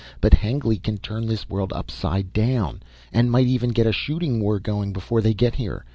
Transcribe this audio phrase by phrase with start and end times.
[0.19, 2.81] But Hengly can turn this world upside down
[3.13, 5.85] and might even get a shooting war going before they get here.